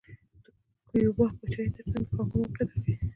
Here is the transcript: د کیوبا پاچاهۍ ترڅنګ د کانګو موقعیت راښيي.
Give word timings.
د 0.83 0.83
کیوبا 0.89 1.27
پاچاهۍ 1.37 1.69
ترڅنګ 1.75 2.05
د 2.07 2.11
کانګو 2.15 2.35
موقعیت 2.41 2.69
راښيي. 2.71 2.95